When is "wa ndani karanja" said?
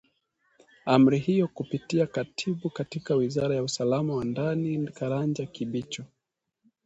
4.15-5.45